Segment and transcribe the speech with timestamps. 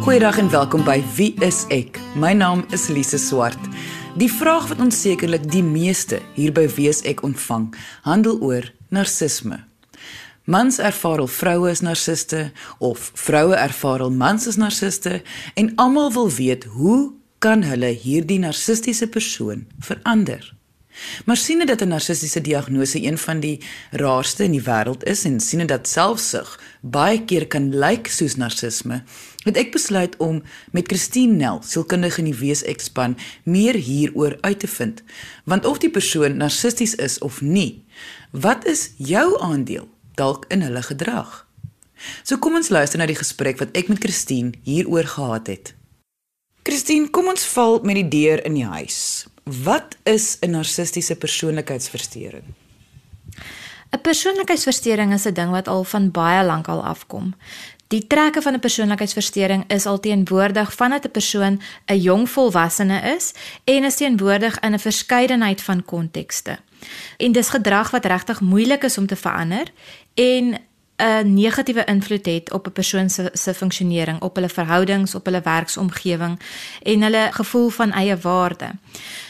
[0.00, 1.98] Goeiedag en welkom by Wie is ek?
[2.16, 3.66] My naam is Lise Swart.
[4.16, 7.66] Die vraag wat ons sekerlik die meeste hier by Wie is ek ontvang,
[8.06, 9.58] handel oor narcisme.
[10.48, 12.46] Mans ervaar al vroue is narciste
[12.80, 15.20] of vroue ervaar al mans is narciste
[15.60, 17.12] en almal wil weet hoe
[17.44, 20.48] kan hulle hierdie narcistiese persoon verander?
[21.24, 23.60] Maar siene dat 'n narcistiese diagnose een van die
[23.90, 29.02] raarste in die wêreld is en siene dat selfsug baie keer kan lyk soos narcisme,
[29.44, 30.42] het ek besluit om
[30.76, 35.02] met Christine Nel, sielkundige in die Wees-ekspan, meer hieroor uit te vind.
[35.44, 37.84] Want of die persoon narcisties is of nie,
[38.30, 41.46] wat is jou aandeel dalk in hulle gedrag?
[42.22, 45.74] So kom ons luister na die gesprek wat ek met Christine hieroor gehad het.
[46.64, 49.26] Christine, kom ons val met die deur in die huis.
[49.44, 52.44] Wat is 'n narcistiese persoonlikheidsversteuring?
[53.90, 57.34] 'n Persoonlikheidsversteuring is 'n ding wat al van baie lank al afkom.
[57.90, 63.32] Die trekke van 'n persoonlikheidsversteuring is al teenwoordig vandat 'n persoon 'n jong volwassene is
[63.64, 66.58] en is teenwoordig in 'n verskeidenheid van kontekste.
[67.16, 69.66] En dis gedrag wat regtig moeilik is om te verander
[70.14, 70.60] en
[70.96, 75.40] 'n negatiewe invloed het op 'n persoon se se funksionering, op hulle verhoudings, op hulle
[75.40, 76.40] werksomgewing
[76.82, 78.70] en hulle gevoel van eie waarde.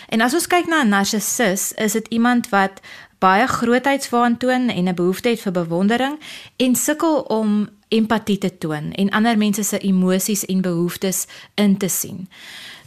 [0.08, 2.80] En as ons kyk na 'n narcissus, is dit iemand wat
[3.20, 6.18] baie grootheidswaan toon en 'n behoefte het vir bewondering
[6.56, 11.88] en sukkel om empatie te toon en ander mense se emosies en behoeftes in te
[11.88, 12.28] sien.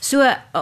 [0.04, 0.20] So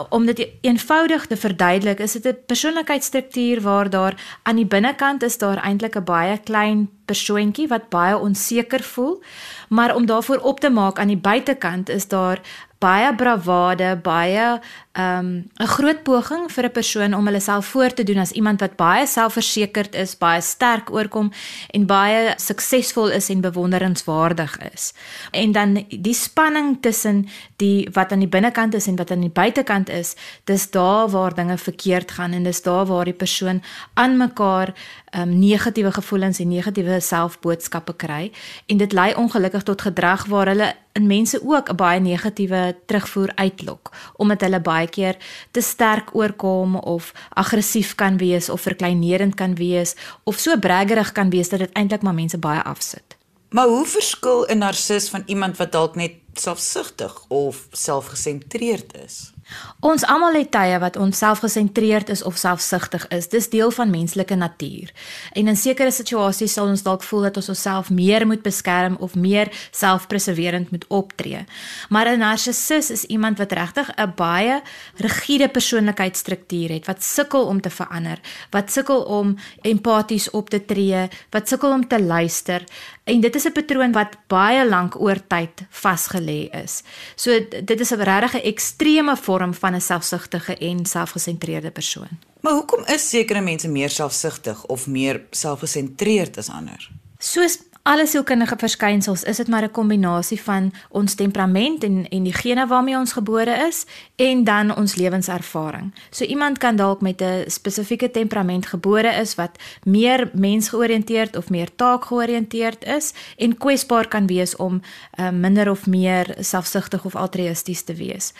[0.09, 5.37] om dit eenvoudig te verduidelik, is dit 'n persoonlikheidsstruktuur waar daar aan die binnekant is
[5.37, 9.23] daar eintlik 'n baie klein persoontjie wat baie onseker voel,
[9.69, 12.41] maar om daarvoor op te maak aan die buitekant is daar
[12.81, 14.59] baie bravade, baie
[14.91, 18.59] 'n um, groot poging vir 'n persoon om hulle self voor te doen as iemand
[18.59, 21.31] wat baie selfversekerd is, baie sterk oorkom
[21.69, 24.93] en baie suksesvol is en bewonderenswaardig is.
[25.31, 29.29] En dan die spanning tussen die wat aan die binnekant is en wat aan die
[29.29, 33.63] buitekant is, dis daar waar dinge verkeerd gaan en dis daar waar die persoon
[33.93, 34.73] aan mekaar
[35.15, 38.31] um, negatiewe gevoelens en negatiewe selfboodskappe kry
[38.67, 43.31] en dit lei ongelukkig tot gedrag waar hulle in mense ook 'n baie negatiewe terugvoer
[43.35, 45.17] uitlok omdat hulle baie keer
[45.51, 51.29] te sterk oorkom of aggressief kan wees of verkleinerend kan wees of so braggerig kan
[51.29, 53.17] wees dat dit eintlik maar mense baie afsit.
[53.49, 59.33] Maar hoe verskil 'n narcis van iemand wat dalk net selfsugtig of selfgesentreerd is?
[59.79, 63.27] Ons almal het tye wat ons selfgesentreerd is of selfsugtig is.
[63.27, 64.91] Dis deel van menslike natuur.
[65.33, 69.15] En in sekere situasies sal ons dalk voel dat ons onsself meer moet beskerm of
[69.15, 71.45] meer selfpreserverend moet optree.
[71.89, 74.61] Maar 'n narcissus is iemand wat regtig 'n baie
[74.95, 78.19] rigiede persoonlikheidsstruktuur het, wat sukkel om te verander,
[78.49, 82.63] wat sukkel om empaties op te tree, wat sukkel om te luister.
[83.11, 86.83] En dit is 'n patroon wat baie lank oor tyd vasgelê is.
[87.15, 92.19] So dit is 'n regtig 'n ekstreme vorm van 'n selfsugtige en selfgesentreerde persoon.
[92.39, 96.89] Maar hoekom is sekere mense meer selfsugtig of meer selfgesentreerd as ander?
[97.17, 102.33] Soos alle sielkundige verskynsels is dit maar 'n kombinasie van ons temperament en en die
[102.33, 105.93] gene waarmee ons gebore is en dan ons lewenservaring.
[106.09, 111.75] So iemand kan dalk met 'n spesifieke temperament gebore is wat meer mensgeoriënteerd of meer
[111.75, 114.81] taakgeoriënteerd is en kwesbaar kan wees om
[115.19, 118.33] uh, minder of meer selfsugtig of altruïsties te wees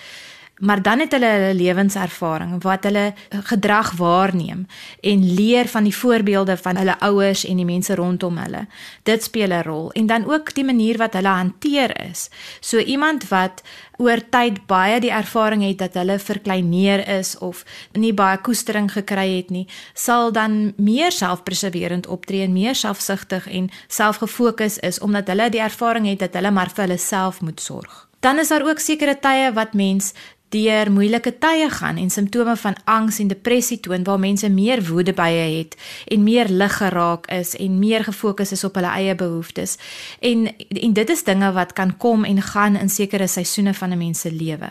[0.61, 4.65] maar dan het hulle hulle lewenservaring wat hulle eh, gedrag waarneem
[5.01, 8.67] en leer van die voorbeelde van hulle ouers en die mense rondom hulle.
[9.03, 12.29] Dit speel 'n rol en dan ook die manier wat hulle hanteer is.
[12.59, 13.61] So iemand wat
[13.97, 19.37] oor tyd baie die ervaring het dat hulle verkleineer is of nie baie koestering gekry
[19.37, 25.49] het nie, sal dan meer selfpreserverend optree en meer selfsugtig en selfgefokus is omdat hulle
[25.49, 28.07] die ervaring het dat hulle maar vir hulle self moet sorg.
[28.21, 30.13] Dan is daar ook sekere tye wat mens
[30.51, 35.13] deur moeilike tye gaan en simptome van angs en depressie toon waar mense meer woede
[35.13, 39.77] bye het en meer lig geraak is en meer gefokus is op hulle eie behoeftes.
[40.19, 43.97] En en dit is dinge wat kan kom en gaan in sekere seisoene van 'n
[43.97, 44.69] mens se lewe.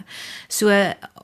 [0.49, 0.71] So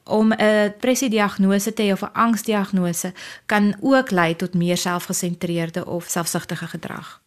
[0.04, 3.12] om 'n depressie diagnose te hê of 'n angsdiagnose
[3.46, 7.20] kan ook lei tot meer selfgesentreerde of selfsugtige gedrag.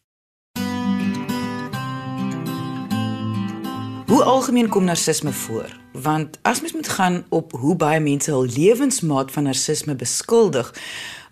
[4.06, 5.79] Hoe algemeen kom narcisme voor?
[5.94, 10.74] Want as mens moet gaan op hoe baie mense hul lewensmaat van narcisme beskuldig,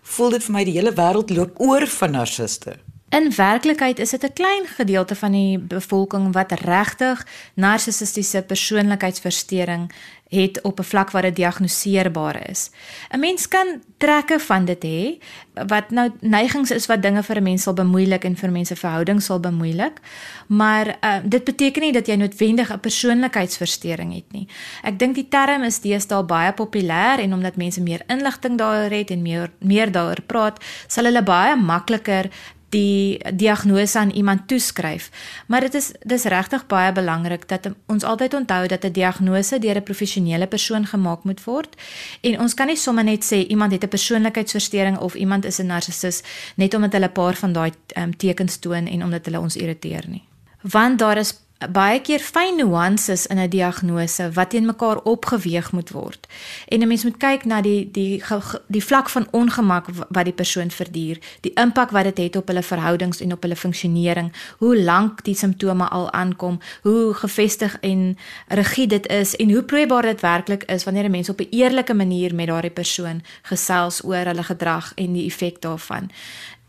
[0.02, 2.78] voel dit vir my die hele wêreld loop oor van narciste.
[3.08, 9.92] In werklikheid is dit 'n klein gedeelte van die bevolking wat regtig narcissistiese persoonlikheidsversteuring
[10.28, 12.70] het op 'n vlak waar dit diagnoseerbaar is.
[13.10, 15.18] 'n Mens kan trekke van dit hê
[15.66, 19.24] wat nou neigings is wat dinge vir 'n mens sal bemoeilik en vir mense verhoudings
[19.24, 20.00] sal bemoeilik,
[20.46, 24.48] maar uh, dit beteken nie dat jy noodwendig 'n persoonlikheidsversteuring het nie.
[24.82, 29.10] Ek dink die term is deesdae baie populêr en omdat mense meer inligting daaroor het
[29.10, 32.30] en meer meer daaroor praat, sal hulle baie makliker
[32.68, 35.10] die diagnose aan iemand toeskryf.
[35.46, 39.76] Maar dit is dis regtig baie belangrik dat ons altyd onthou dat 'n diagnose deur
[39.76, 41.76] 'n professionele persoon gemaak moet word.
[42.20, 45.66] En ons kan nie sommer net sê iemand het 'n persoonlikheidsversteuring of iemand is 'n
[45.66, 46.22] narcissus
[46.56, 50.04] net omdat hulle 'n paar van daai um, tekens toon en omdat hulle ons irriteer
[50.08, 50.22] nie.
[50.62, 55.90] Want daar is baie keer fyn nuances in 'n diagnose wat teen mekaar opgeweeg moet
[55.90, 56.26] word.
[56.68, 58.22] En 'n mens moet kyk na die die
[58.66, 62.62] die vlak van ongemak wat die persoon verduur, die impak wat dit het op hulle
[62.62, 68.18] verhoudings en op hulle funksionering, hoe lank die simptome al aankom, hoe gefestig en
[68.48, 71.94] rigied dit is en hoe proebaar dit werklik is wanneer 'n mens op 'n eerlike
[71.94, 76.10] manier met daardie persoon gesels oor hulle gedrag en die effek daarvan.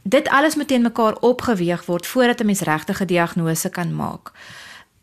[0.02, 4.32] Dit alles moet teen mekaar opgeweeg word voordat 'n mens regtig 'n diagnose kan maak.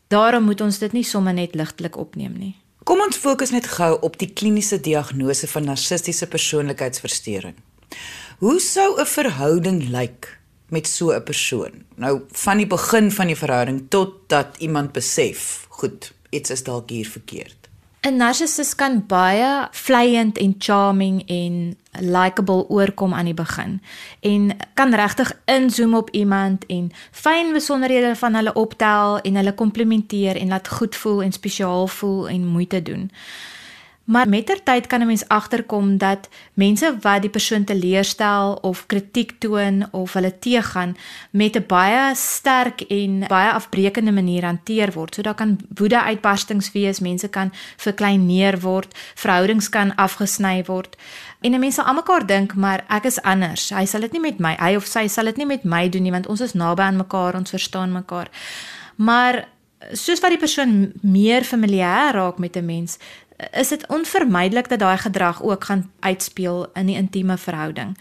[0.08, 2.54] Daarom moet ons dit nie sommer net ligtelik opneem nie.
[2.86, 7.56] Kom ons fokus net gou op die kliniese diagnose van narcistiese persoonlikheidsversteuring.
[8.38, 10.38] Hoe sou 'n verhouding lyk
[10.68, 11.84] met so 'n persoon?
[11.96, 16.90] Nou van die begin van die verhouding tot dat iemand besef, goed, iets is dalk
[16.90, 17.65] hier verkeerd.
[18.06, 23.80] 'n narcissus kan baie vleiend en charming en likable oorkom aan die begin
[24.20, 30.36] en kan regtig inzoom op iemand en fyn besonderhede van hulle optel en hulle komplimenteer
[30.36, 33.10] en laat goed voel en spesiaal voel en moeite doen.
[34.06, 39.88] Maar mettertyd kan 'n mens agterkom dat mense wat die persoon teleurstel of kritiek toon
[39.90, 40.96] of hulle teëgaan
[41.30, 45.14] met 'n baie sterk en baie afbreekende manier hanteer word.
[45.14, 50.96] So daar kan woede uitbarstings wees, mense kan verkleineer word, verhoudings kan afgesny word.
[51.40, 53.70] En 'n mens sal almekaar dink, maar ek is anders.
[53.70, 56.02] Hy sal dit nie met my, hy of sy sal dit nie met my doen
[56.02, 58.28] nie want ons is naby aan mekaar, ons verstaan mekaar.
[58.96, 59.48] Maar
[59.92, 62.98] soos wat die persoon meer familier raak met 'n mens,
[63.52, 67.98] is dit onvermydelik dat daai gedrag ook gaan uitspeel in die intieme verhouding.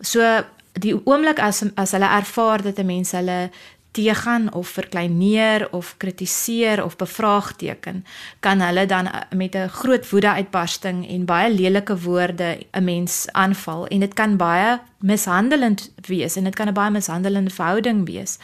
[0.00, 3.50] So die oomblik as as hulle ervaar dat 'n mens hulle
[3.90, 8.04] teëgaan of verkleineer of kritiseer of bevraagteken,
[8.40, 13.86] kan hulle dan met 'n groot woede uitbarsting en baie lelike woorde 'n mens aanval
[13.86, 18.38] en dit kan baie mishandelend wees en dit kan 'n baie mishandelende verhouding wees.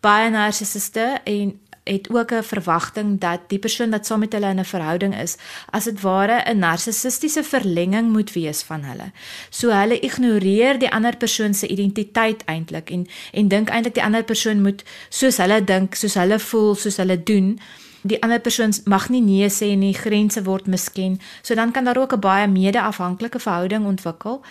[0.00, 1.60] Baie narcissiste en
[1.90, 5.36] het ook 'n verwagting dat die persoon wat saam met hulle in 'n verhouding is,
[5.70, 9.12] as dit ware 'n narcissistiese verlenging moet wees van hulle.
[9.50, 14.24] So hulle ignoreer die ander persoon se identiteit eintlik en en dink eintlik die ander
[14.24, 17.60] persoon moet soos hulle dink, soos hulle voel, soos hulle doen.
[18.02, 21.20] Die ander persoon mag nie nee sê nie, grense word misken.
[21.42, 24.42] So dan kan daar ook 'n baie mede-afhanklike verhouding ontwikkel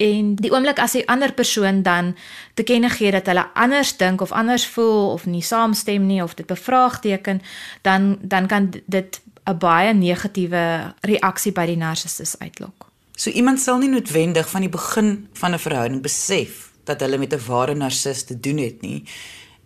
[0.00, 2.16] En die oomblik as 'n ander persoon dan
[2.54, 6.34] te kenne gee dat hulle anders dink of anders voel of nie saamstem nie of
[6.34, 7.42] dit bevraagteken,
[7.82, 12.86] dan dan kan dit 'n baie negatiewe reaksie by die narcissus uitlok.
[13.12, 17.32] So iemand sal nie noodwendig van die begin van 'n verhouding besef dat hulle met
[17.32, 19.04] 'n ware narcis te doen het nie,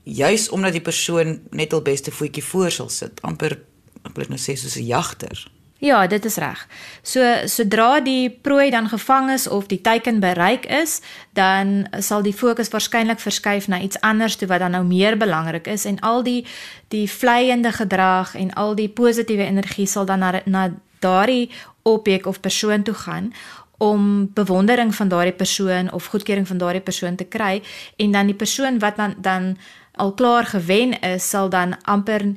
[0.04, 3.58] juis omdat die persoon net al beste voetjie voor sal sit, amper
[4.04, 5.46] ek wil net nou sê soos 'n jagter.
[5.84, 6.68] Ja, dit is reg.
[7.02, 11.00] So sodra die prooi dan gevang is of die teiken bereik is,
[11.32, 15.66] dan sal die fokus waarskynlik verskuif na iets anders toe wat dan nou meer belangrik
[15.66, 16.46] is en al die
[16.88, 21.50] die vleiende gedrag en al die positiewe energie sal dan na na daardie
[21.82, 23.32] objek of persoon toe gaan
[23.78, 27.62] om bewondering van daardie persoon of goedkeuring van daardie persoon te kry
[27.96, 29.56] en dan die persoon wat dan dan
[29.96, 32.34] al klaar gewen is sal dan amper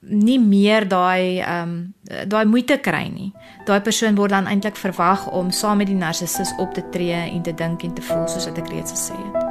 [0.00, 1.94] nie meer daai ehm um,
[2.28, 3.32] daai moeite kry nie.
[3.66, 7.42] Daai persoon word dan eintlik verwag om saam met die narcissus op te tree en
[7.42, 9.42] te dink en te voel soos wat ek reeds gesê het.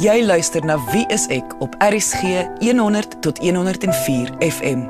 [0.00, 4.86] Jy luister na Wie is ek op RSG 100 tot 104 FM.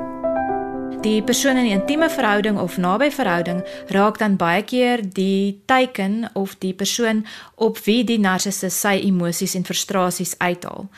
[1.01, 6.29] Die persoon in 'n intieme verhouding of naby verhouding raak dan baie keer die teiken
[6.33, 10.89] of die persoon op wie die narcissus sy emosies en frustrasies uithaal.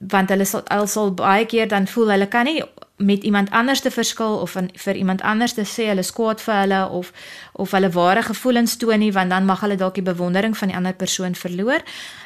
[0.00, 2.62] Want hulle sal hulle sal baie keer dan voel hulle kan nie
[2.96, 6.54] met iemand anders te verskil of in, vir iemand anders te sê hulle skwaad vir
[6.62, 7.12] hulle of
[7.52, 10.76] of hulle ware gevoelens toon nie want dan mag hulle dalk die bewondering van die
[10.76, 11.84] ander persoon verloor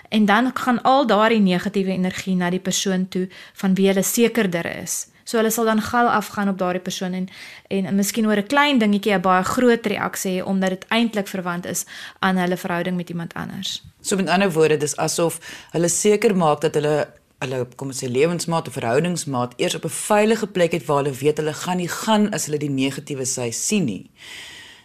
[0.08, 4.66] en dan gaan al daardie negatiewe energie na die persoon toe van wie hulle sekerder
[4.82, 5.06] is.
[5.24, 7.28] So hulle sal dan gou afgaan op daardie persoon en
[7.68, 11.28] en, en miskien oor 'n klein dingetjie 'n baie groot reaksie hê omdat dit eintlik
[11.28, 11.84] verwant is
[12.18, 13.82] aan hulle verhouding met iemand anders.
[14.00, 15.38] So met ander woorde, dis asof
[15.70, 19.96] hulle seker maak dat hulle hulle kom ons sê lewensmaat of verhoudingsmaat eers op 'n
[19.96, 23.50] veilige plek het waar hulle weet hulle gaan nie gaan as hulle die negatiewe sy
[23.50, 24.10] sien nie.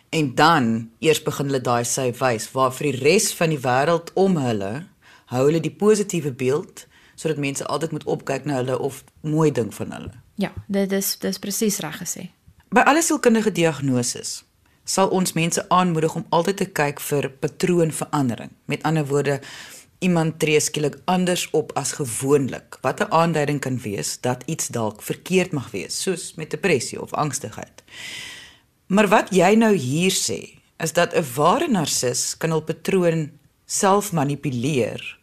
[0.10, 4.14] En dan eers begin hulle daai sy wys waar vir die res van die wêreld
[4.14, 4.88] om hulle
[5.26, 9.74] hou hulle die positiewe beeld sodat mense altyd moet opkyk na hulle of mooi dink
[9.74, 10.14] van hulle.
[10.36, 12.30] Ja, dit is dis presies reg gesê.
[12.70, 14.44] By alle sielkundige diagnoses
[14.86, 18.52] sal ons mense aanmoedig om altyd te kyk vir patroonverandering.
[18.66, 19.40] Met ander woorde,
[20.06, 22.78] iemand tree skielik anders op as gewoonlik.
[22.82, 27.14] Wat 'n aanduiding kan wees dat iets dalk verkeerd mag wees, soos met depressie of
[27.14, 27.84] angstigheid.
[28.88, 33.32] Maar wat jy nou hier sê, is dat 'n ware narcis kan hul patroon
[33.66, 35.18] self manipuleer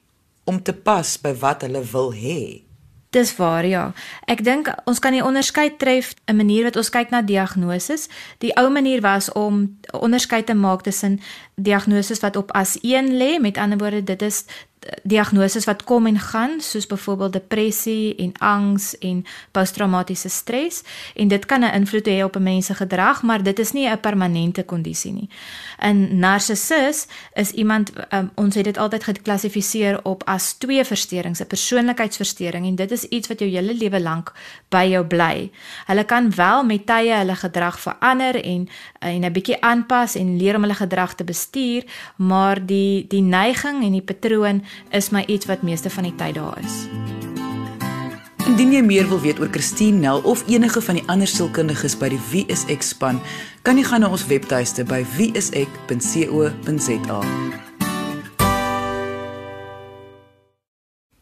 [0.44, 2.62] om te pas by wat hulle wil hê.
[3.12, 3.92] Dis waar ja.
[4.24, 8.08] Ek dink ons kan die onderskeid tref 'n manier wat ons kyk na diagnoses.
[8.38, 11.20] Die ou manier was om onderskeid te maak tussen
[11.54, 14.44] diagnoses wat op as 1 lê, met ander woorde dit is
[15.02, 20.82] diagnoses wat kom en gaan soos byvoorbeeld depressie en angs en posttraumatiese stres
[21.14, 23.88] en dit kan 'n invloed hê op 'n mens se gedrag maar dit is nie
[23.88, 25.28] 'n permanente kondisie nie.
[25.78, 31.46] 'n Narcissus is iemand um, ons het dit altyd geklassifiseer op as twee versteurings, 'n
[31.46, 34.32] persoonlikheidsversteuring en dit is iets wat jou hele lewe lank
[34.68, 35.50] by jou bly.
[35.86, 40.56] Hulle kan wel met tye hulle gedrag verander en en 'n bietjie aanpas en leer
[40.56, 41.84] om hulle gedrag te bestuur,
[42.16, 46.34] maar die die neiging en die patroon is my iets wat meeste van die tyd
[46.34, 46.86] daar is.
[48.46, 52.08] Indien jy meer wil weet oor Christine Nel of enige van die ander sielkundiges by
[52.10, 53.20] die WSX span,
[53.62, 56.50] kan jy gaan na ons webtuiste by wsx.co.za.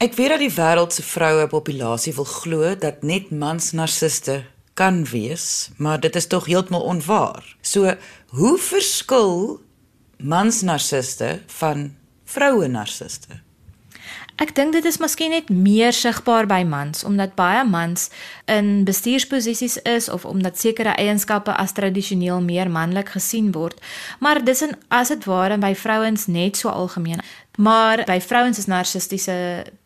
[0.01, 4.41] Ek weet dat die wêreld se vroue populasie wil glo dat net mans narciste
[4.81, 7.45] kan wees, maar dit is tog heeltemal onwaar.
[7.61, 7.85] So,
[8.33, 9.61] hoe verskil
[10.17, 11.91] mans narciste van
[12.31, 13.41] vroue narciste?
[14.41, 18.07] Ek dink dit is miskien net meer sigbaar by mans omdat baie mans
[18.49, 23.77] in bestuursposisies is of omdat sekere eienskappe as tradisioneel meer manlik gesien word.
[24.19, 27.21] Maar dis en as dit ware by vrouens net so algemeen.
[27.61, 29.37] Maar by vrouens is narcistiese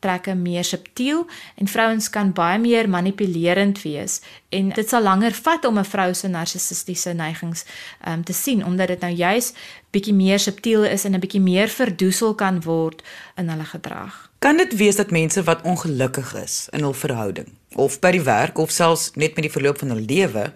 [0.05, 1.25] trekke meer subtiel
[1.59, 4.21] en vrouens kan baie meer manipulerend wees
[4.55, 7.65] en dit sal langer vat om 'n vrou se narcistiese neigings
[8.07, 9.53] um, te sien omdat dit nou juis
[9.95, 13.03] bietjie meer subtiel is en 'n bietjie meer verdoesel kan word
[13.37, 14.31] in hulle gedrag.
[14.39, 18.59] Kan dit wees dat mense wat ongelukkig is in hul verhouding of by die werk
[18.59, 20.53] of selfs net met die verloop van hul lewe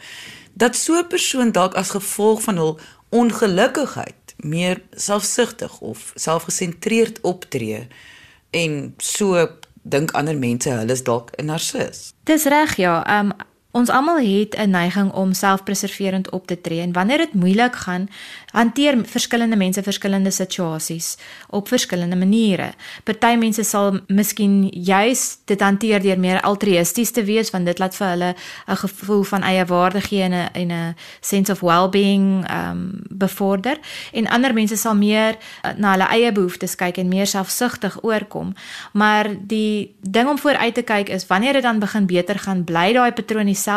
[0.54, 2.78] dat so 'n persoon dalk as gevolg van hul
[3.09, 7.87] ongelukkigheid meer selfsugtig of selfgesentreerd optree
[8.50, 9.49] en so
[9.83, 12.12] dink ander mense hulle is dalk 'n narcis.
[12.25, 13.33] Dis reg ja, um,
[13.78, 18.08] Ons almal het 'n neiging om selfpreserverend op te tree en wanneer dit moeilik gaan,
[18.50, 21.16] hanteer verskillende mense verskillende situasies
[21.49, 22.73] op verskillende maniere.
[23.04, 27.97] Party mense sal miskien juis dit hanteer deur meer altruïsties te wees want dit laat
[27.97, 28.35] vir hulle
[28.66, 33.78] 'n gevoel van eie waarde gee en 'n en 'n sense of well-being um bevorder.
[34.12, 38.54] En ander mense sal meer uh, na hulle eie behoeftes kyk en meer selfsugtig oorkom.
[38.92, 42.92] Maar die ding om vooruit te kyk is wanneer dit dan begin beter gaan, bly
[42.92, 43.68] daai patroon dieselfde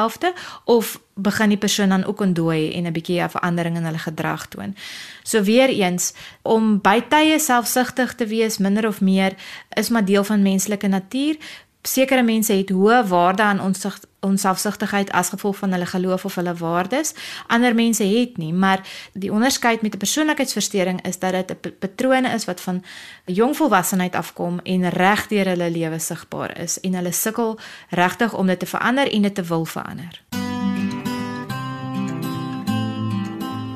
[0.65, 4.47] of begin die persoon dan ook ontdooi en 'n bietjie 'n verandering in hulle gedrag
[4.47, 4.75] toon.
[5.23, 9.33] So weer eens om by tye selfsugtig te wees minder of meer
[9.69, 11.37] is maar deel van menslike natuur.
[11.81, 13.85] Sekere mense het hoë waarde aan ons
[14.21, 17.13] onselfsugtigheid as gevolg van hulle geloof of hulle waardes.
[17.47, 22.29] Ander mense het nie, maar die onderskeid met 'n persoonlikheidsversteuring is dat dit 'n patrone
[22.29, 22.83] is wat van
[23.25, 27.59] jong volwassenheid afkom en reg deur hulle lewe sigbaar is en hulle sukkel
[27.89, 30.21] regtig om dit te verander en dit te wil verander.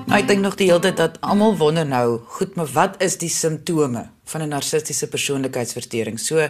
[0.07, 3.29] Ek dink nog die hele tyd dat almal wonder nou, goed, maar wat is die
[3.29, 6.19] simptome van 'n narcistiese persoonlikheidsversteuring?
[6.19, 6.49] So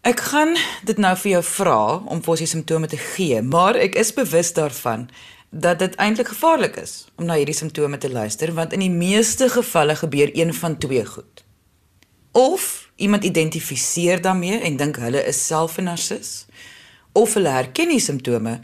[0.00, 0.54] Ek gaan
[0.88, 4.14] dit nou vir jou vra om vir ons die simptome te gee, maar ek is
[4.16, 5.10] bewus daarvan
[5.52, 9.50] dat dit eintlik gevaarlik is om na hierdie simptome te luister want in die meeste
[9.52, 11.44] gevalle gebeur een van twee goed.
[12.32, 16.46] Of iemand identifiseer daarmee en dink hulle is self 'n narcis,
[17.12, 18.60] of hulle herken die simptome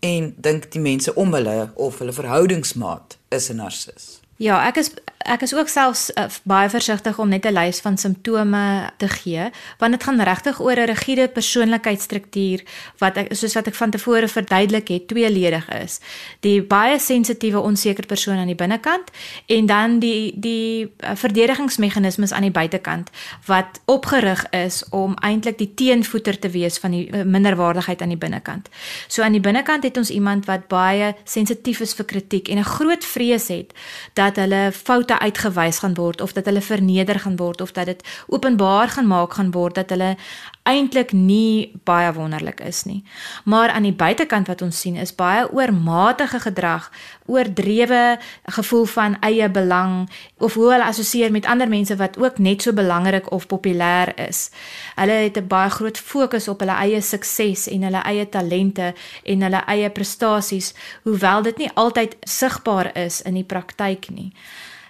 [0.00, 4.20] en dink die mense om hulle of hulle verhoudingsmaat is 'n narcis.
[4.36, 4.90] Ja, ek is
[5.24, 9.50] ek is ook selfs uh, baie versigtig om net 'n lys van simptome te gee,
[9.78, 12.62] want dit gaan regtig oor 'n rigiede persoonlikheidsstruktuur
[12.98, 16.00] wat ek soos wat ek van tevore verduidelik het, tweeledig is.
[16.40, 19.10] Die baie sensitiewe onseker persoon aan die binnekant
[19.46, 23.10] en dan die die uh, verdedigingsmeganismes aan die buitekant
[23.46, 28.16] wat opgerig is om eintlik die teenvoeter te wees van die uh, minderwaardigheid aan die
[28.16, 28.68] binnekant.
[29.08, 32.64] So aan die binnekant het ons iemand wat baie sensitief is vir kritiek en 'n
[32.64, 33.72] groot vrees het
[34.14, 37.86] dat hulle foute foute uitgewys gaan word of dat hulle verneder gaan word of dat
[37.86, 40.16] dit openbaar gaan maak gaan word dat hulle
[40.64, 43.02] eintlik nie baie wonderlik is nie.
[43.44, 46.90] Maar aan die buitekant wat ons sien is baie oormatige gedrag,
[47.26, 52.62] oordrewe gevoel van eie belang of hoe hulle assosieer met ander mense wat ook net
[52.62, 54.50] so belangrik of populêr is.
[54.94, 59.42] Hulle het 'n baie groot fokus op hulle eie sukses en hulle eie talente en
[59.42, 64.32] hulle eie prestasies, hoewel dit nie altyd sigbaar is in die praktyk nie.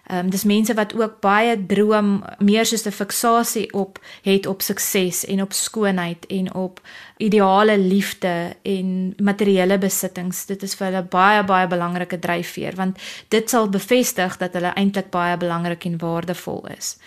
[0.06, 4.62] Ehm um, dis mense wat ook baie droom meer soos 'n fiksasie op het op
[4.62, 6.80] sukses en op skoonheid en op
[7.16, 10.46] ideale liefde en materiële besittings.
[10.46, 15.10] Dit is vir hulle baie baie belangrike dryfveer want dit sal bevestig dat hulle eintlik
[15.10, 16.98] baie belangrik en waardevol is.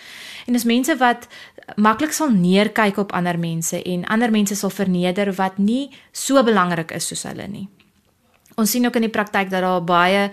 [0.46, 1.26] En dis mense wat
[1.76, 6.90] maklik sal neerkyk op ander mense en ander mense sal verneder wat nie so belangrik
[6.90, 7.68] is soos hulle nie.
[8.56, 10.30] Ons sien ook in die praktyk dat daar baie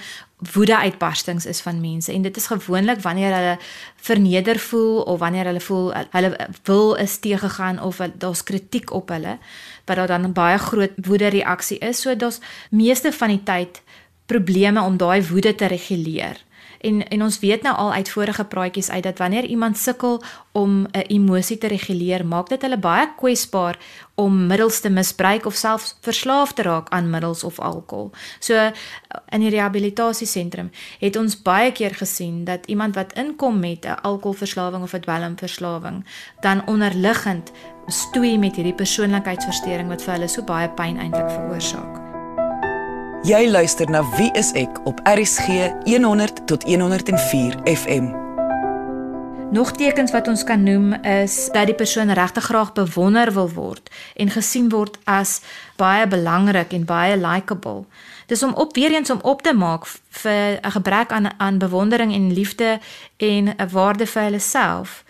[0.52, 2.12] woede uitbarstings is van mense.
[2.14, 3.58] En dit is gewoonlik wanneer hulle
[3.96, 9.38] verneder voel of wanneer hulle voel hulle wil is teëgegaan of daar's kritiek op hulle
[9.86, 12.02] wat daar dan 'n baie groot woede reaksie is.
[12.02, 13.82] So daar's meeste van die tyd
[14.26, 16.38] probleme om daai woede te reguleer
[16.84, 20.22] en en ons weet nou al uit vorige praatjies uit dat wanneer iemand sukkel
[20.52, 23.78] om 'n emosie te reguleer, maak dit hulle baie kwesbaar
[24.16, 28.12] om middels te misbruik of selfs verslaaf te raak aan middels of alkohol.
[28.40, 28.72] So
[29.30, 34.84] in die rehabilitasiesentrum het ons baie keer gesien dat iemand wat inkom met 'n alkoholverslawing
[34.84, 36.06] of 'n dwelmverslawing,
[36.42, 37.52] dan onderliggend
[37.88, 42.03] stoei met hierdie persoonlikheidsversteuring wat vir hulle so baie pyn eintlik veroorsaak.
[43.24, 48.10] Jy luister na Wie is ek op RCG 100 tot 104 FM.
[49.56, 53.88] Nog tekens wat ons kan noem is dat die persoon regtig graag bewonder wil word
[54.20, 55.40] en gesien word as
[55.80, 57.86] baie belangrik en baie likable.
[58.28, 62.14] Dis om op weer eens om op te maak vir 'n gebrek aan aan bewondering
[62.14, 62.80] en liefde
[63.18, 65.04] en 'n waarde vir hulle self.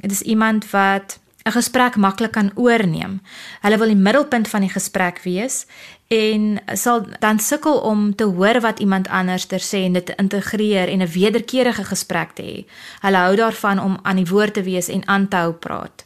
[0.00, 3.20] Dit is iemand wat 'n gesprek maklik kan oorneem.
[3.60, 5.66] Hulle wil die middelpunt van die gesprek wees
[6.08, 10.14] en sal dan sukkel om te hoor wat iemand anders ter sê en dit te
[10.16, 12.66] integreer en 'n wederkerige gesprek te hê.
[13.00, 16.04] Hulle hou daarvan om aan die woord te wees en aan te hou praat.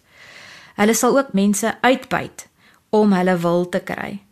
[0.75, 2.49] Hulle sal ook mense uitbuit
[2.91, 4.23] om hulle wil te kry.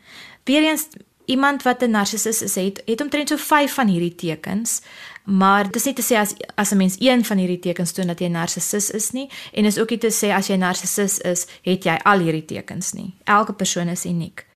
[0.44, 0.88] Weereens
[1.24, 4.82] iemand wat 'n narcissus is, het het omtrent so 5 van hierdie tekens,
[5.24, 8.20] maar dis nie te sê as as 'n mens een van hierdie tekens toon dat
[8.20, 11.84] jy narcissus is nie en is ook nie te sê as jy narcissus is, het
[11.84, 13.14] jy al hierdie tekens nie.
[13.24, 14.46] Elke persoon is uniek.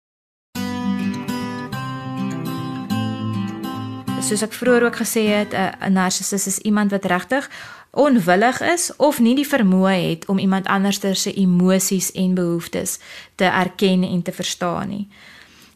[4.26, 7.50] soos ek vroeër ook gesê het, 'n narcissus is iemand wat regtig
[7.90, 12.98] onwillig is of nie die vermoë het om iemand anders se emosies en behoeftes
[13.34, 15.08] te erken en te verstaan nie.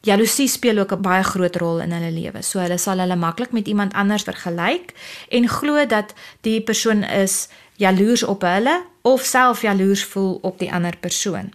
[0.01, 2.43] Jaloesie speel ook 'n baie groot rol in hulle lewe.
[2.43, 4.95] So hulle sal hulle maklik met iemand anders vergelyk
[5.29, 10.73] en glo dat die persoon is jaloers op hulle of self jaloers voel op die
[10.73, 11.53] ander persoon.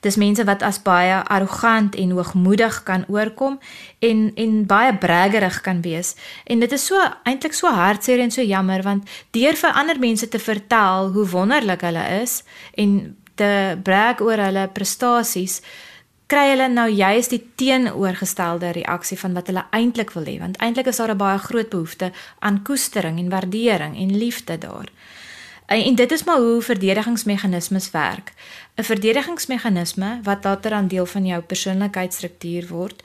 [0.00, 3.58] Dis mense wat as baie arrogant en hoogmoedig kan oorkom
[3.98, 6.14] en en baie braggerig kan wees.
[6.44, 10.28] En dit is so eintlik so hartseer en so jammer want deur vir ander mense
[10.28, 12.42] te vertel hoe wonderlik hulle is
[12.74, 15.60] en te brag oor hulle prestasies,
[16.28, 20.90] kry hulle nou juist die teenoorgestelde reaksie van wat hulle eintlik wil hê want eintlik
[20.92, 24.88] is daar 'n baie groot behoefte aan koestering en waardering en liefde daar.
[25.66, 28.32] En, en dit is maar hoe verdedigingsmeganismes werk.
[28.76, 33.02] 'n Verdedigingsmeganisme wat later aan deel van jou persoonlikheidsstruktuur word,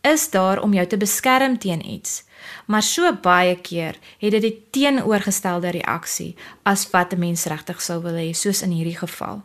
[0.00, 2.24] is daar om jou te beskerm teen iets.
[2.66, 8.02] Maar so baie keer het dit die teenoorgestelde reaksie as wat 'n mens regtig sou
[8.02, 9.42] wil hê, soos in hierdie geval.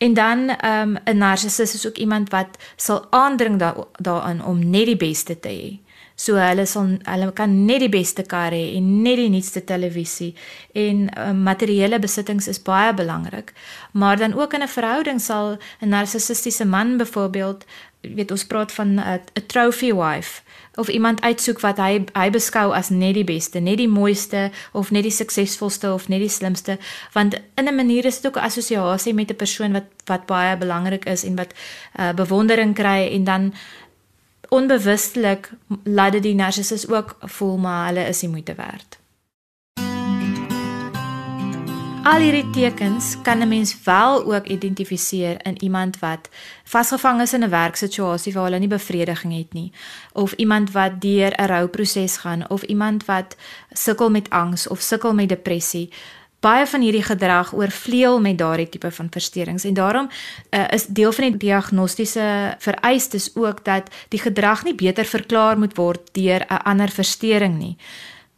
[0.00, 4.70] En dan ehm, 'n um, narcissus is ook iemand wat sal aandring da daarin om
[4.70, 5.90] net die beste te hê.
[6.14, 10.34] So hulle sal hulle kan net die beste kar hê en net die nuutste televisie
[10.72, 13.52] en uh, materiële besittings is baie belangrik.
[13.92, 17.64] Maar dan ook in 'n verhouding sal 'n narcissistiese man byvoorbeeld,
[18.00, 20.42] weet ons praat van 'n trophy wife
[20.80, 24.90] of iemand uitsoek wat hy hy beskou as net die beste, net die mooiste of
[24.90, 26.78] net die suksesvolste of net die slimste,
[27.12, 30.56] want in 'n manier is dit ook 'n assosiasie met 'n persoon wat wat baie
[30.56, 31.52] belangrik is en wat
[31.98, 33.52] uh, bewondering kry en dan
[34.48, 35.50] onbewustelik
[35.84, 38.99] laat dit die narcissus ook voel maar hulle is nie moeite werd.
[42.00, 46.28] Al hierdie tekens kan 'n mens wel ook identifiseer in iemand wat
[46.64, 49.72] vasgevang is in 'n werksituasie waar hulle nie bevrediging het nie
[50.12, 53.36] of iemand wat deur 'n rouproses gaan of iemand wat
[53.72, 55.90] sukkel met angs of sukkel met depressie
[56.40, 60.08] baie van hierdie gedrag oorvleuel met daardie tipe van versteurings en daarom
[60.50, 65.76] uh, is deel van die diagnostiese vereistes ook dat die gedrag nie beter verklaar moet
[65.76, 67.76] word deur 'n ander versteuring nie.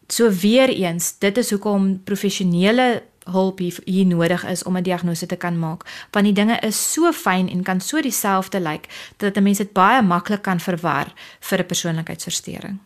[0.08, 5.26] So weer eens, dit is hoekom professionele hulp hier, hier nodig is om 'n diagnose
[5.26, 5.82] te kan maak.
[6.10, 9.72] Want die dinge is so fyn en kan so dieselfde lyk dat 'n mens dit
[9.72, 12.78] baie maklik kan verwar vir 'n persoonlikheidsversteuring.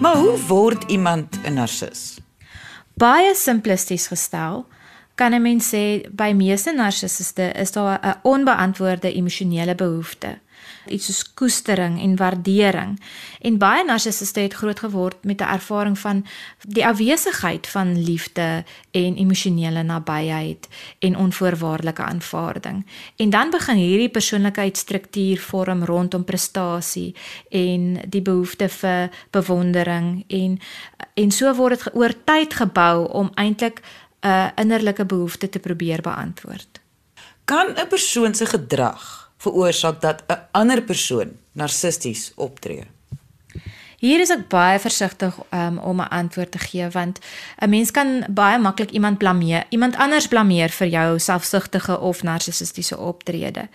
[0.00, 2.18] Maar hoe word iemand 'n narcis?
[2.94, 4.66] Baie simplisties gestel,
[5.14, 10.38] kan 'n mens sê by meeste narcissiste is daar 'n onbeantwoorde emosionele behoefte
[10.86, 13.00] iets soos koestering en waardering.
[13.40, 16.26] En baie narcissiste het groot geword met 'n ervaring van
[16.60, 22.86] die afwesigheid van liefde en emosionele nabyheid en onvoorwaardelike aanvaarding.
[23.16, 27.14] En dan begin hierdie persoonlikheidsstruktuur vorm rondom prestasie
[27.48, 30.58] en die behoefte vir bewondering en
[31.14, 33.80] en so word dit oor tyd gebou om eintlik
[34.20, 36.80] 'n innerlike behoefte te probeer beantwoord.
[37.44, 42.84] Kan 'n persoon se gedrag veroorsaak dat 'n ander persoon narcisties optree?
[43.96, 47.18] Hier is ek baie versigtig um, om 'n antwoord te gee want
[47.58, 52.98] 'n mens kan baie maklik iemand blameer, iemand anders blameer vir jou selfsugtige of narcissistiese
[52.98, 53.68] optrede.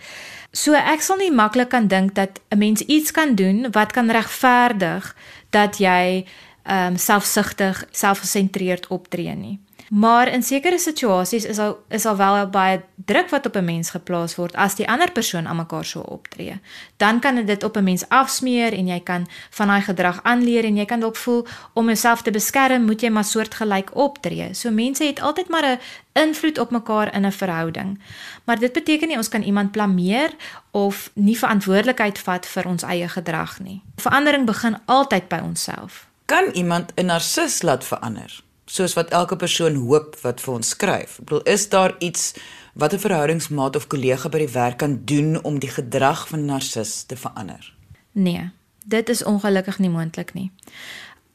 [0.52, 4.10] So ek sal nie maklik kan dink dat 'n mens iets kan doen wat kan
[4.10, 5.16] regverdig
[5.50, 6.26] dat jy
[6.70, 9.58] um, selfsugtig, selfgesentreerd optree nie.
[9.92, 13.90] Maar in sekere situasies is al is al wel baie druk wat op 'n mens
[13.90, 16.60] geplaas word as die ander persoon aan mekaar so optree.
[16.96, 20.76] Dan kan dit op 'n mens afsmeer en jy kan van daai gedrag aanleer en
[20.76, 24.54] jy kan dalk voel om jouself te beskerm, moet jy maar soortgelyk optree.
[24.54, 25.78] So mense het altyd maar 'n
[26.12, 28.00] invloed op mekaar in 'n verhouding.
[28.44, 30.30] Maar dit beteken nie ons kan iemand blameer
[30.70, 33.82] of nie verantwoordelikheid vat vir ons eie gedrag nie.
[33.96, 36.06] Verandering begin altyd by onsself.
[36.24, 38.42] Kan iemand 'n narcis laat verander?
[38.72, 41.18] Soos wat elke persoon hoop wat vir ons skryf.
[41.20, 42.32] Ek bedoel, is daar iets
[42.74, 46.44] wat 'n verhoudingsmaat of kollega by die werk kan doen om die gedrag van 'n
[46.44, 47.74] narcis te verander?
[48.12, 48.50] Nee,
[48.84, 50.50] dit is ongelukkig nie moontlik nie.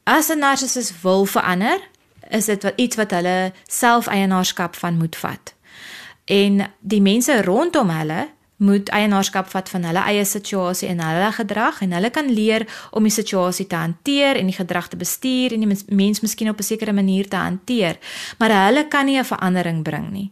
[0.04, 1.80] As 'n narcissus wil verander,
[2.30, 5.54] is dit wat iets wat hulle self-eienaarskap van moet vat.
[6.26, 11.82] En die mense rondom hulle moet eienaarskap vat van hulle eie situasie en hulle gedrag
[11.86, 15.66] en hulle kan leer om die situasie te hanteer en die gedrag te bestuur en
[15.66, 17.98] die mens miskien op 'n sekere manier te hanteer.
[18.38, 20.32] Maar hulle kan nie 'n verandering bring nie.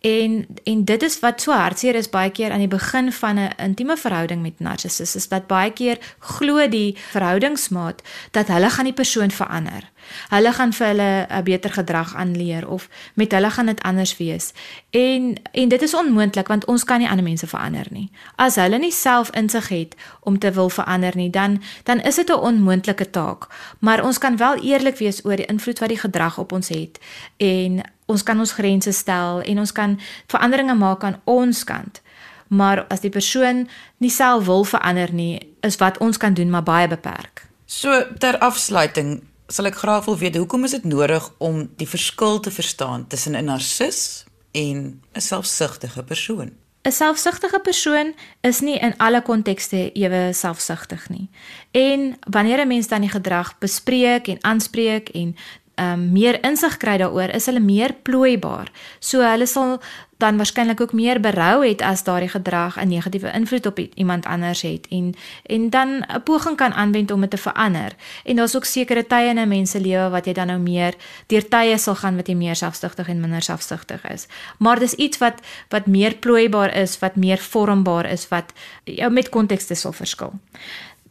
[0.00, 3.52] En en dit is wat so hartseer is baie keer aan die begin van 'n
[3.56, 8.92] intieme verhouding met narcissus is dat baie keer glo die verhoudingsmaat dat hulle gaan die
[8.92, 9.90] persoon verander.
[10.28, 14.52] Hulle gaan vir hulle 'n beter gedrag aanleer of met hulle gaan dit anders wees.
[14.90, 18.10] En en dit is onmoontlik want ons kan nie ander mense verander nie.
[18.36, 22.28] As hulle nie self insig het om te wil verander nie, dan dan is dit
[22.28, 23.46] 'n onmoontlike taak.
[23.78, 26.98] Maar ons kan wel eerlik wees oor die invloed wat die gedrag op ons het
[27.36, 32.00] en ons kan ons grense stel en ons kan veranderinge maak aan ons kant.
[32.48, 36.62] Maar as die persoon nie self wil verander nie, is wat ons kan doen maar
[36.62, 37.46] baie beperk.
[37.66, 42.40] So ter afsluiting, sal ek graag wil weet hoekom is dit nodig om die verskil
[42.40, 46.52] te verstaan tussen 'n narcis en 'n selfsugtige persoon?
[46.82, 51.28] 'n Selfsugtige persoon is nie in alle kontekste ewe selfsugtig nie.
[51.70, 55.36] En wanneer 'n mens dan die gedrag bespreek en aanspreek en
[55.76, 58.70] um, meer insig kry daaroor, is hulle meer plooibaar.
[59.00, 59.78] So hulle sal
[60.22, 64.62] dan waarskynlik ook meer berou het as daardie gedrag 'n negatiewe invloed op iemand anders
[64.62, 65.14] het en
[65.46, 67.92] en dan 'n poging kan aanwend om dit te verander.
[68.24, 70.94] En daar's ook sekere tye in 'n mens se lewe wat jy dan nou meer
[71.26, 74.26] deur tye sal gaan wat jy meer selfsugtig en minder selfsugtig is.
[74.58, 75.34] Maar dis iets wat
[75.68, 78.52] wat meer plooibaar is, wat meer vormbaar is, wat
[78.84, 80.32] jou met kontekste sal verskil.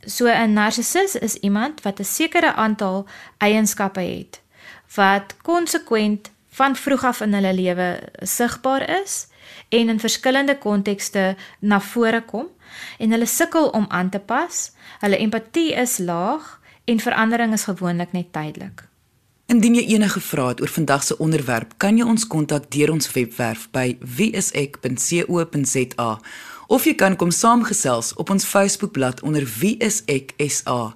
[0.06, 4.42] So 'n narcissus is iemand wat 'n sekere aantal eienskappe het
[4.96, 9.28] wat konsekwent van vroeg af in hulle lewe sigbaar is
[9.70, 12.48] en in verskillende kontekste na vore kom
[12.98, 14.72] en hulle sukkel om aan te pas.
[15.00, 18.92] Hulle empatie is laag en verandering is gewoonlik net tydelik.
[19.52, 23.12] Indien jy enige vrae het oor vandag se onderwerp, kan jy ons kontak deur ons
[23.12, 26.10] webwerf by wieisek.co.za
[26.72, 30.96] of jy kan kom saamgesels op ons Facebookblad onder wieiseksa.